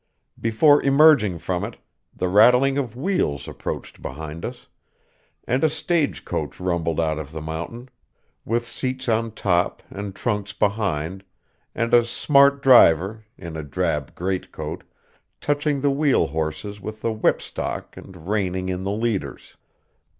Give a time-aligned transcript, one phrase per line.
[0.39, 1.77] Before emerging from it,
[2.11, 4.65] the rattling of wheels approached behind us,
[5.47, 7.87] and a stage coach rumbled out of the mountain,
[8.43, 11.23] with seats on top and trunks behind,
[11.75, 14.83] and a smart driver, in a drab greatcoat,
[15.39, 19.55] touching the wheel horses with the whipstock and reining in the leaders.